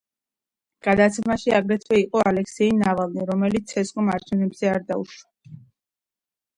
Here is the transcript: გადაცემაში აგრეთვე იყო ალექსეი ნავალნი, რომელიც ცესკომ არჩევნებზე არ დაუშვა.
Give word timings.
გადაცემაში 0.87 1.53
აგრეთვე 1.57 2.01
იყო 2.05 2.25
ალექსეი 2.33 2.71
ნავალნი, 2.81 3.29
რომელიც 3.31 3.77
ცესკომ 3.77 4.13
არჩევნებზე 4.19 4.77
არ 4.77 4.85
დაუშვა. 4.93 5.59